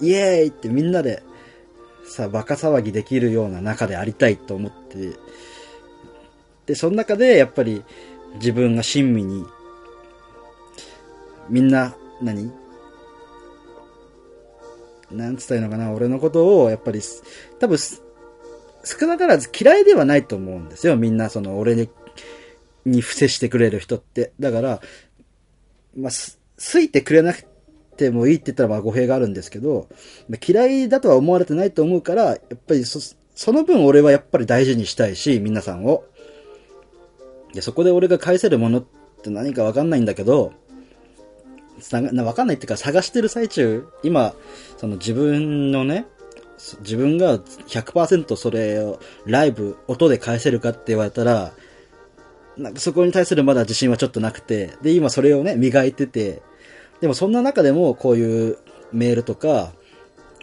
[0.00, 1.22] イエーイってみんなで、
[2.06, 5.12] さ、バカ騒ぎできるような中でありたいと思って、
[6.66, 7.84] で、その中でやっぱり
[8.36, 9.44] 自分が親身に、
[11.48, 12.52] みんな、何？
[15.10, 17.00] なんつったらいいのかな、俺のことを、やっぱり、
[17.58, 20.96] 多分、少なからず嫌いではないと思うんですよ。
[20.96, 21.88] みんな、その、俺に、
[22.84, 24.32] に伏せしてくれる人って。
[24.40, 24.80] だから、
[25.96, 27.44] まあ、す、すいてくれなく
[27.96, 29.88] てもいいって言ったらまあ語弊があるんですけど、
[30.28, 32.98] まあ嫌いだとは思われてないと思うから、やっぱりそ、
[33.34, 36.04] その分俺はやっぱり大事にしたいし、皆さんを。
[37.52, 38.84] で、そこで俺が返せるものっ
[39.22, 40.52] て何かわかんないんだけど、
[42.24, 44.34] わかんないっていうか探してる最中、今、
[44.76, 46.06] その自分のね、
[46.80, 51.52] 自分が100%それをライブ、音で返せるかって言われたら、
[52.56, 56.42] なんかそこに対するまだ自信はちょっとなくて、で、今それをね、磨いてて、
[57.00, 58.58] でもそんな中でもこういう
[58.92, 59.72] メールとか、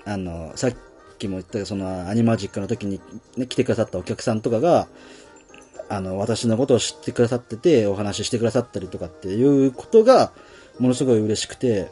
[0.06, 0.73] あの、さっ
[1.17, 2.99] きも言ったそのアニマジックの時に、
[3.38, 4.88] ね、来てくださったお客さんとかが、
[5.88, 10.32] あの、私のことを知ってくださってて、お話ししてくださったりとかっていうことが、
[10.80, 11.89] ものすごい嬉しくて、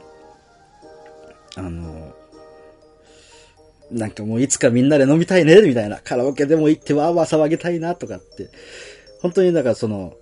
[1.55, 2.13] あの、
[3.91, 5.99] なんかもういつかみんなで飲みたいね、みたいな。
[5.99, 8.49] カラオケでも行ってわーわー騒ぎたいな、とかって。
[9.21, 10.13] 本当にだかその、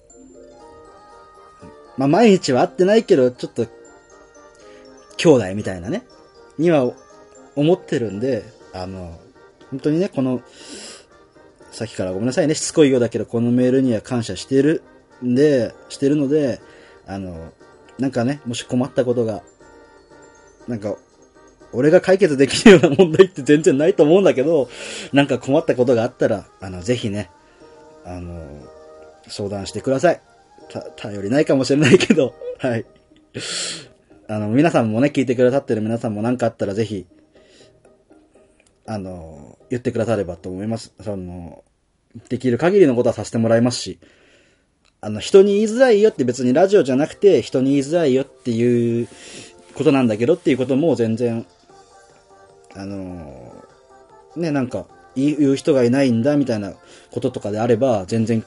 [1.97, 3.67] まあ、毎日は会ってないけど、ちょっと、
[5.17, 6.03] 兄弟みたいなね、
[6.57, 6.91] には
[7.55, 9.19] 思ってるんで、あの、
[9.71, 10.41] 本当にね、この、
[11.71, 14.83] さっきからごめんなさいね、しつこいようだけど、このメールには感謝してる
[15.23, 16.61] んで、してるので、
[17.07, 17.51] あの、
[17.99, 19.43] なんかね、もし困ったことが、
[20.67, 20.95] なんか、
[21.71, 24.69] 俺が解決できるような問題って全然ないと思うんだけど、
[25.13, 27.29] なんか困ったことがあったら、あの、ぜひね、
[28.05, 28.63] あの、
[29.27, 30.21] 相談してください。
[30.69, 32.85] た、頼りないかもしれないけど、 はい。
[34.27, 37.05] あの、皆さんもね、聞いてくださってる皆さんも何かあったらぜひ、
[38.85, 40.93] あの、言ってくださればと思います。
[41.03, 41.63] その、
[42.29, 43.99] できる限りのことはさせてもらいますし、
[45.05, 49.07] あの、人に言いづらいよって別にラジオじゃなくて人に言いづらいよっていう
[49.75, 51.45] ことなんだけどっていうことも全然、
[52.73, 53.53] あの
[54.35, 56.73] ね、なんか、言う人がいないんだみたいな
[57.11, 58.41] こととかであれば全然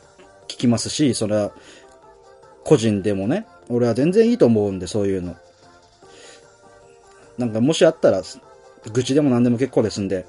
[0.48, 1.52] 聞きますし、それは、
[2.64, 5.36] 個人でもね、俺は全然いいと思うんで、そういうの。
[7.38, 8.22] なんかもしあったら、
[8.92, 10.26] 愚痴でも何でも結構ですんで、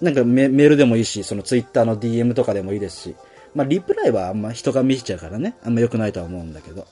[0.00, 3.16] なんかメールでもいいし、そのツイッターの DM とかでもいいですし、
[3.54, 6.86] まあ、リプライはあんま人が見せちゃうからね、あんま良くないとは思うんだけど。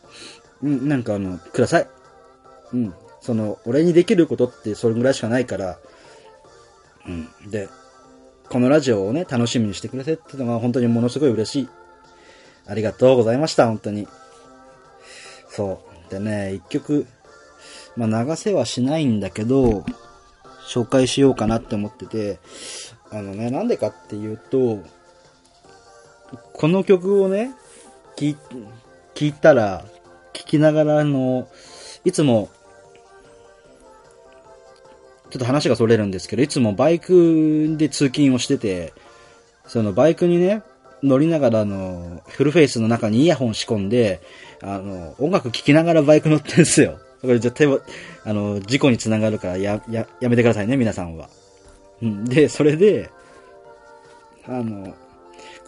[0.63, 1.89] うん、なんかあの、ください。
[2.75, 2.95] うん。
[3.21, 5.79] その、俺にできることってそれぐらいしかないから、
[7.07, 7.51] うん。
[7.51, 7.69] で、
[8.49, 11.69] このラジオをね、楽しみにしてくれてってのが本当にものすごい嬉しい。
[12.67, 14.07] ありがとうございました、本当に。
[15.49, 16.11] そう。
[16.11, 17.07] でね、一曲、
[17.97, 19.85] まあ、流せはしないんだけど、
[20.69, 22.39] 紹介しようかなって思ってて、
[23.11, 24.79] あのね、なんでかっていうと、
[26.53, 27.53] この曲をね、
[28.17, 28.37] 聞
[29.27, 29.85] いたら、
[30.33, 31.49] 聞きながら、あの、
[32.05, 32.49] いつも、
[35.31, 38.93] ちょっと話がそれるんですけど、いつもバイクで通勤をしてて、
[39.67, 40.63] そのバイクにね、
[41.03, 44.21] 乗りながら、あの、フルフェイスの中にイヤホン仕込んで、
[44.63, 46.99] あの、音楽聴きながらバイク乗ってんすよ。
[47.23, 47.67] これ絶対、
[48.25, 51.29] あの、事故につながるからや、や、やめてくださいね、皆さんは。
[52.03, 52.25] うん。
[52.25, 53.11] で、それで、
[54.47, 54.95] あの、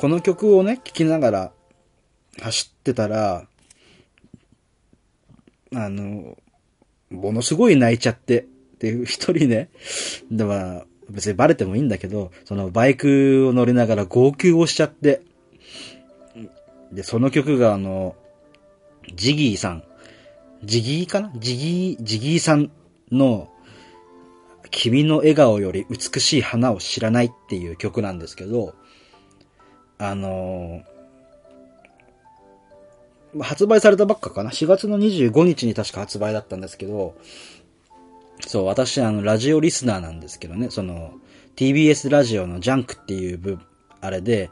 [0.03, 1.53] この曲をね、聴きながら
[2.41, 3.47] 走ってたら、
[5.73, 6.37] あの、
[7.09, 8.45] ものすごい泣いちゃって、っ
[8.81, 9.71] ていう一人ね、
[10.29, 15.23] では、別にバレてもいいんだけど、そのバイクを乗りながら号泣をしちゃって、
[16.91, 18.17] で、その曲があの、
[19.15, 19.85] ジギーさん、
[20.65, 21.31] ジギーかな？
[21.37, 22.73] ジギー、ジギーさん
[23.13, 23.49] の、
[24.73, 28.75] 君の笑顔より美しい花を知らないっていう曲なんですけど、
[30.05, 37.15] あのー、発売されたばっかかな ?4 月の25日に確か発売だったんですけど、
[38.41, 41.13] そう、私、あの、ラジオリスナーなんですけどね、その、
[41.55, 43.61] TBS ラジオのジャンクっていう部、
[44.01, 44.51] あれで、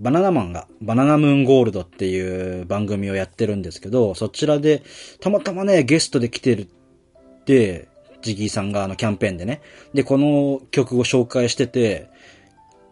[0.00, 4.82] バナナマンが、バナナムーンゴールドっていう番組をやってるんですけど、そちらで、
[5.20, 7.86] たまたまね、ゲストで来てるって、
[8.22, 9.62] ジギーさんがあのキャンペーンでね。
[9.94, 12.08] で、この曲を紹介してて、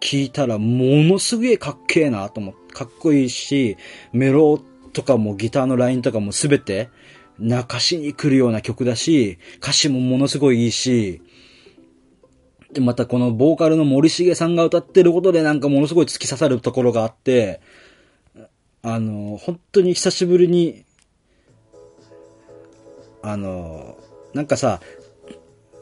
[0.01, 3.77] 聞いたらものすげえかっけえなと思って、かっこいいし、
[4.13, 4.61] メロ
[4.93, 6.91] とかもギターのラインとかもすべて
[7.39, 11.23] 泣かしに来るような曲だし、歌詞もものすごいいいし、
[12.73, 17.61] で、またこのボーカルの森重さんが歌ってることでなんかものすごい突き刺さるところがあって、
[18.83, 20.85] あの、本当に久しぶりに、
[23.23, 23.97] あの、
[24.35, 24.81] なんかさ、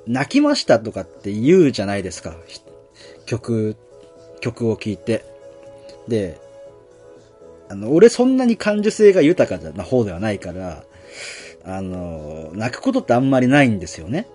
[0.06, 2.36] 泣きましたとかって言うじゃないですか。
[3.26, 3.76] 曲
[4.40, 5.24] 曲を聴いて。
[6.08, 6.38] で、
[7.68, 10.84] あの、俺そんなに感受性が豊かな方ではないから、
[11.64, 14.28] あの、泣くことってあんまりないんですよね。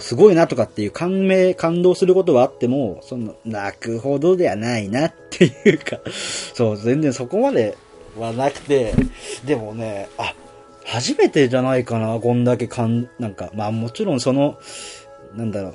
[0.00, 6.00] すごいなとかっていう感銘、感動することはあっても、その、泣くほどではないなっていうか、
[6.54, 7.76] そう、全然そこまで
[8.18, 8.94] はなくて、
[9.44, 10.34] でもね、あ、
[10.84, 14.58] 初めてじゃないかな、こんだけかん、なんか、まあもちろんその、
[15.34, 15.74] なんだろう、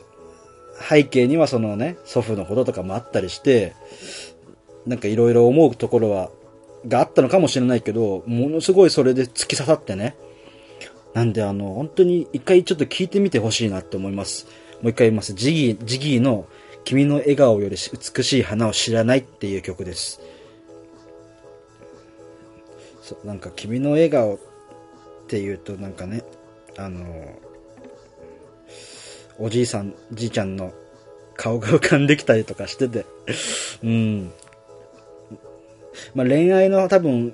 [0.88, 3.74] 背景にはそのね、祖父のこととかもあったりして、
[4.86, 6.30] なんかいろいろ思うところは、
[6.88, 10.16] があったのかもしれないけど、ものすごいそれで突き刺さってね。
[11.14, 14.48] なんであの、本当に一回ちょっと聞いてみてほしいなって思います。
[14.82, 15.34] もう一回言います。
[15.34, 16.48] ジギー、ジギーの
[16.84, 17.78] 君の笑顔より
[18.16, 20.20] 美しい花を知らないっていう曲です。
[23.02, 24.40] そう、なんか君の笑顔っ
[25.28, 26.24] ていうとなんかね、
[26.78, 27.06] あの、
[29.40, 30.74] おじいさん、じいちゃんの
[31.36, 33.06] 顔が浮かんできたりとかしてて、
[33.84, 34.32] うん。
[36.16, 37.34] まあ恋愛の多分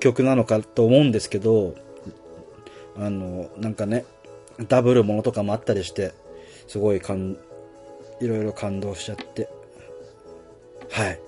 [0.00, 1.74] 曲なのかと思うんですけど、
[2.96, 4.04] あの、なんかね、
[4.68, 6.12] ダブルものとかもあったりして、
[6.68, 7.36] すごい感、
[8.20, 9.48] いろいろ感動しちゃって、
[10.90, 11.20] はい。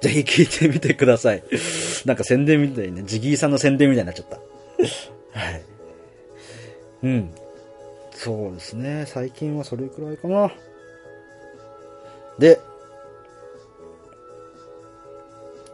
[0.00, 1.42] ぜひ聞いてみてください。
[2.04, 4.36] なんか宣伝みたいね、ジギーさんの宣伝みたいになっちゃった。
[5.38, 5.62] はい。
[7.04, 7.30] うん。
[8.14, 9.04] そうですね。
[9.06, 10.50] 最近はそれくらいかな。
[12.38, 12.60] で、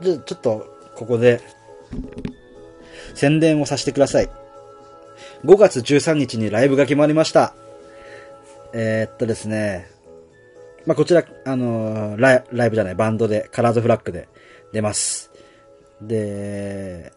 [0.00, 1.40] じゃちょっと、ここで、
[3.14, 4.30] 宣伝をさせてください。
[5.44, 7.54] 5月13日にライブが決まりました。
[8.72, 9.90] えー、っとですね、
[10.86, 14.28] まあ、こちら、あのー、ライライブじゃない、バンドで、カラーズフラッグで
[14.72, 15.30] 出ます。
[16.00, 17.12] で、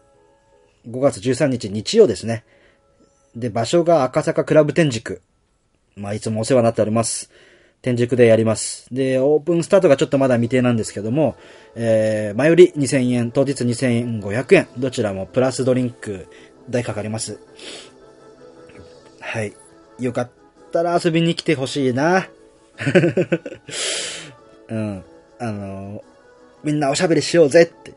[0.86, 2.44] 5月13日日曜ですね。
[3.36, 5.20] で、場所が赤坂クラブ天竺。
[5.96, 7.30] まあ、いつもお世話になっております。
[7.82, 8.86] 天竺でやります。
[8.92, 11.36] で、オープンスタートがちょっとまだ未定なんですけども、
[11.74, 16.26] えー、前売り2000円、当日2500円、どちらもプラスドリンク
[16.70, 17.38] 代かかります。
[19.20, 19.52] はい。
[19.98, 20.30] よかっ
[20.72, 22.28] たら遊びに来てほしいな。
[24.68, 25.04] うん。
[25.38, 26.02] あのー、
[26.62, 27.92] みんなおしゃべりしようぜって。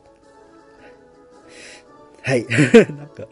[2.24, 2.46] はい。
[2.92, 3.26] なんか、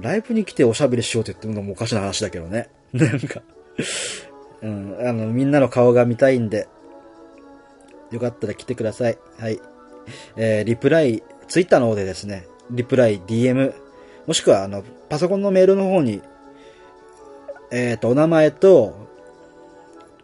[0.00, 2.68] ライブに来ておしゃべりしようって言ってるのもおかしな話だけどね。
[2.92, 3.42] なんか、
[4.62, 6.68] うん、あの、みんなの顔が見たいんで、
[8.10, 9.18] よかったら来てください。
[9.38, 9.60] はい。
[10.36, 13.74] えー、リプライ、ツイッターの方でですね、リプライ、DM、
[14.26, 16.22] もしくは、あの、パソコンのメールの方に、
[17.70, 19.08] えっ、ー、と、お名前と、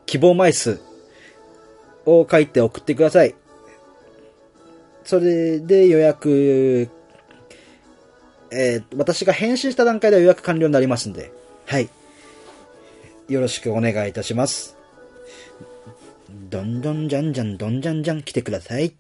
[0.06, 0.80] 希望枚数
[2.06, 3.34] を書いて送ってください。
[5.04, 6.88] それで予約、
[8.56, 11.32] えー、私が返信した段階で予約完了になりますんで、
[11.66, 11.88] はい。
[13.28, 14.76] よろしくお願いいたします。
[16.50, 18.94] どんどんじゃんじゃんどんじゃんじゃん来てください。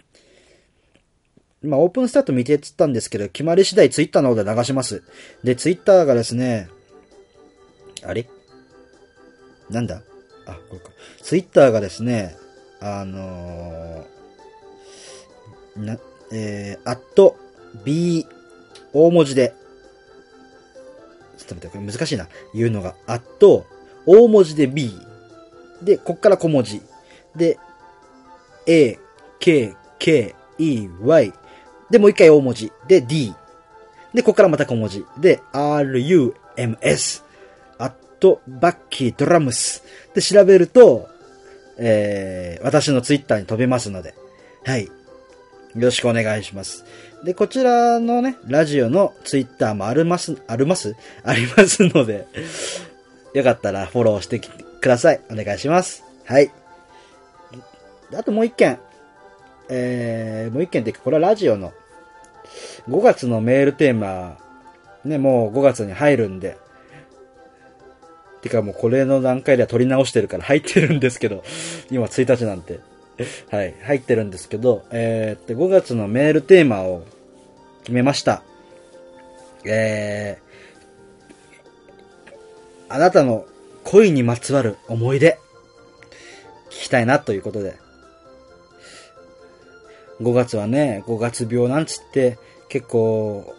[1.62, 5.02] まあ、オープンスタート見てっつったんですけど、決まり次第ツイッターの方で流します。
[5.44, 6.68] で、ツイッターがですね、
[8.02, 8.28] あれ？
[9.70, 10.02] なんだ？
[10.46, 10.90] あ、これか。
[11.22, 12.36] ツイッターがですね、
[12.80, 15.98] あのー、な、
[16.32, 17.36] えー、アット、
[17.84, 18.26] b、
[18.94, 19.54] 大文字で、
[21.36, 22.28] ちょっと待って、これ難しいな。
[22.54, 23.66] 言うのが、アット、
[24.06, 24.92] 大文字で b、
[25.82, 26.80] で、こっから小文字。
[27.36, 27.58] で、
[28.66, 28.98] a,
[29.38, 31.32] k, k, e, y、
[31.90, 32.72] で、もう一回大文字。
[32.88, 33.34] で、d。
[34.14, 35.04] で、こっからまた小文字。
[35.18, 37.24] で、r, u, m, s。
[37.78, 39.82] アット、バッキー、ドラムス。
[40.14, 41.08] で、調べると、
[41.76, 44.14] えー、私のツイッターに飛べますので、
[44.64, 44.88] はい。
[45.74, 46.84] よろしくお願いします。
[47.24, 50.94] で、こちらのね、ラジオのツイッターもあります、あります？
[51.24, 52.26] ありますので、
[53.34, 54.48] よかったらフォローしてく
[54.88, 55.20] ださい。
[55.30, 56.04] お願いします。
[56.24, 56.50] はい。
[58.16, 58.78] あともう一件。
[59.68, 61.72] えー、もう一件ってこれはラジオの
[62.88, 64.36] 5月のメールテーマ、
[65.04, 66.58] ね、もう5月に入るんで、
[68.42, 71.42] てかもうこれの段階では取り直してるから入ってるんですけど、
[71.90, 72.78] 今1日なんて。
[73.50, 77.04] はい、入ってるんですけど、えー、っと、5月のメールテーマを
[77.82, 78.42] 決めました。
[79.64, 83.46] えー、あなたの
[83.84, 85.38] 恋にまつわる思い出、
[86.70, 87.76] 聞きたいなということで。
[90.20, 92.38] 5月はね、5月病なんつって
[92.68, 93.54] 結構、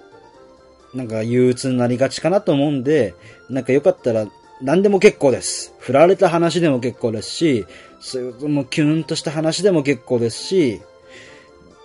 [0.94, 3.14] なんか憂鬱になりがちかなと思うんで、
[3.50, 4.28] なんかよかったら
[4.62, 5.74] 何でも結構です。
[5.80, 7.66] 振られた話でも結構ですし、
[8.00, 10.82] そういうもうキュンとした話でも結構ですし、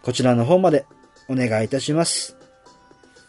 [0.01, 0.86] こちらの方まで
[1.28, 2.36] お願いいたします。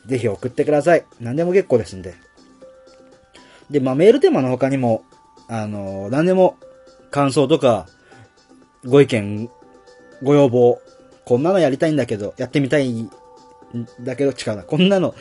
[0.07, 1.05] ぜひ送ってください。
[1.21, 2.15] 何でも結構ですんで。
[3.71, 5.05] で、まあ、メールテーマの他にも、
[5.49, 6.59] あの、何でも
[7.11, 7.87] 感想とか、
[8.85, 9.51] ご意見、
[10.23, 10.81] ご要望、
[11.25, 13.09] こんなのやりたいんだけど、やってみたい
[14.01, 14.63] だけど違うな。
[14.65, 15.15] こんなの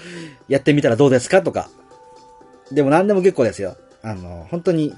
[0.48, 1.42] やってみたらどうですか？
[1.42, 1.70] とか。
[2.72, 3.78] でも何でも結構ですよ。
[4.02, 4.94] あの、本当に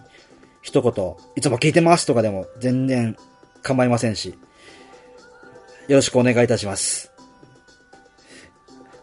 [0.61, 3.15] 一言、いつも聞いてますとかでも全然
[3.61, 4.37] 構いませんし。
[5.87, 7.11] よろしくお願いいたします。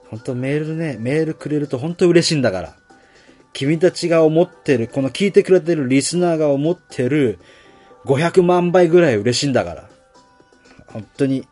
[0.08, 2.74] 本当メールね、メールくれると本当嬉しいんだから。
[3.52, 7.38] 君たちが思ってる、この聞いてくれてるリスナーが思ってる
[8.04, 9.88] 500万倍ぐらい嬉しいんだから。
[10.86, 11.46] 本当に、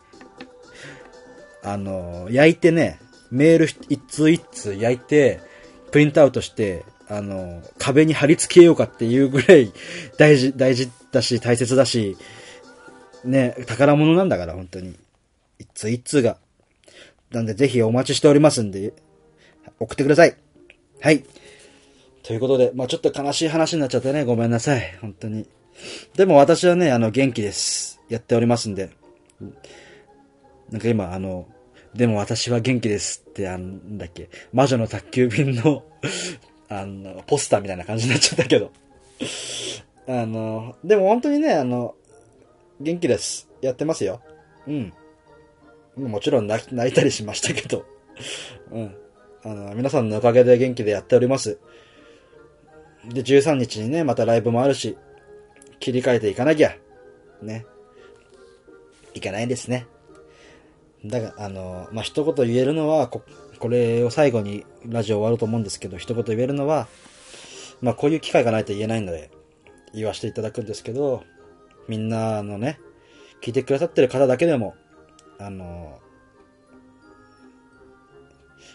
[1.67, 3.01] あの、焼いてね、
[3.33, 5.41] メール一通一通焼いて、
[5.91, 9.73] プリントアウトして、あの、壁に貼り付けようかっていうぐらい
[10.17, 12.17] 大事、大事だし、大切だし、
[13.25, 14.95] ね、宝物なんだから、本当に。
[15.59, 16.39] 一通一通が。
[17.33, 18.93] なんで、ぜひお待ちしておりますんで、
[19.81, 20.37] 送ってください。
[21.01, 21.25] はい。
[22.23, 24.97] ということで、まあちょっと悲しい話になっちゃってね、ごめんなさい。
[25.01, 25.49] 本当に。
[26.15, 28.01] でも私はね、あの、元気です。
[28.09, 28.91] やっておりますんで。
[30.71, 31.49] なんか今、あの、
[31.97, 35.85] でも私は元気ですって、あ、んだっけ、魔女の宅急便の、
[36.69, 38.71] あの、ポスターみたいな感じになっちゃったけど。
[40.07, 41.95] あの、でも本当にね、あの、
[42.81, 43.49] 元気です。
[43.63, 44.21] やってますよ。
[44.67, 44.93] うん。
[45.97, 47.87] もちろん泣泣いたりしましたけど。
[48.71, 48.97] うん。
[49.43, 51.59] あの、皆さんのおかげで元気でやっております。
[53.09, 54.99] で、13日にね、またライブもあるし、
[55.81, 56.77] 切り替えていかなきゃ。
[57.41, 57.65] ね。
[59.15, 59.87] いけないですね。
[61.09, 63.23] だが、あの、まあ、一言言えるのは、こ、
[63.59, 66.89] これを最後にラジオ終わると思うんですけど、一言言えるのは、
[67.81, 69.31] まあ、こういう機会がないと言えないので、
[69.95, 71.25] 言わせていただくんですけど、
[71.89, 72.81] みんなのね、
[73.43, 74.75] 聞いてくださってる方だけでも、
[75.39, 76.01] あの、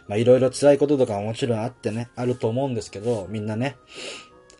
[0.08, 3.78] まあ、いろいろ辛いこととかももちろんあってね、あると思うんですけど、みんなね、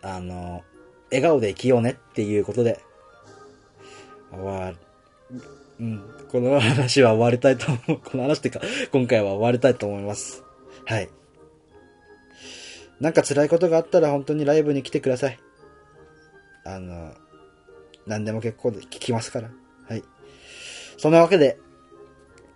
[0.02, 0.62] あの、
[1.10, 2.80] 笑顔で生きようねっていうことで、
[4.30, 4.72] 終わ、
[5.82, 7.98] うん、この話は終わりたいと思う。
[8.08, 8.60] この話っていうか、
[8.92, 10.44] 今回は終わりたいと思います。
[10.84, 11.08] はい。
[13.00, 15.40] なんか辛いことがあったら本当にライブに来てください。
[16.64, 17.12] あの、
[18.06, 19.50] 何でも結構で聞きますから。
[19.88, 20.04] はい。
[20.98, 21.58] そんなわけで、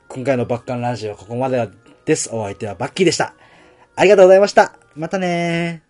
[0.06, 1.68] 今回のバッカンラジオはここまで
[2.04, 2.30] です。
[2.32, 3.34] お相手はバッキーでした。
[3.96, 4.78] ありがとうございました。
[4.94, 5.85] またねー。